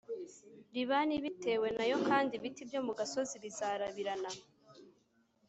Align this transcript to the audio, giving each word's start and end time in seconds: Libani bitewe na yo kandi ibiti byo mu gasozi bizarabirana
Libani 0.73 1.15
bitewe 1.25 1.67
na 1.77 1.85
yo 1.91 1.97
kandi 2.07 2.31
ibiti 2.35 2.61
byo 2.69 2.79
mu 2.87 2.93
gasozi 2.99 3.35
bizarabirana 3.43 4.29